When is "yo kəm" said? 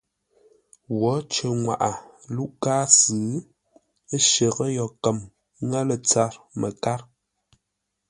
4.77-5.17